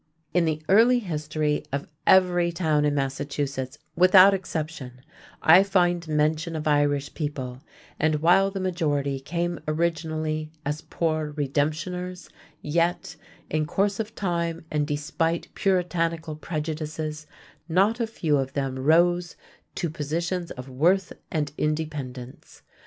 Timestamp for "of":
1.71-1.85, 6.55-6.67, 13.99-14.15, 18.37-18.53, 20.49-20.67